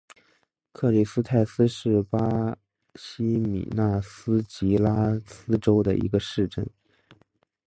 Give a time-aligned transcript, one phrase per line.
[0.73, 2.57] 克里斯泰斯是巴
[2.95, 6.67] 西米纳斯吉拉斯州的一个市镇。